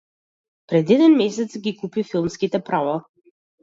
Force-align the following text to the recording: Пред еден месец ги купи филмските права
Пред 0.67 0.85
еден 0.93 1.13
месец 1.21 1.51
ги 1.63 1.77
купи 1.77 2.03
филмските 2.03 2.63
права 2.63 3.03